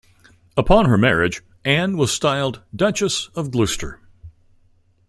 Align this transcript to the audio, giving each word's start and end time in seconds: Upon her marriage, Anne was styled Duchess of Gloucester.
Upon 0.57 0.87
her 0.87 0.97
marriage, 0.97 1.43
Anne 1.63 1.95
was 1.95 2.11
styled 2.11 2.63
Duchess 2.75 3.29
of 3.35 3.51
Gloucester. 3.51 3.99